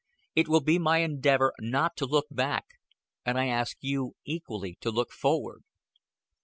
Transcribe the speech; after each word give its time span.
It 0.33 0.47
will 0.47 0.61
be 0.61 0.79
my 0.79 1.03
endeavor 1.03 1.53
not 1.59 1.95
to 1.97 2.07
look 2.07 2.25
back, 2.31 2.65
and 3.23 3.37
I 3.37 3.49
ask 3.49 3.77
you 3.81 4.15
equally 4.25 4.79
to 4.81 4.89
look 4.89 5.11
forward." 5.11 5.61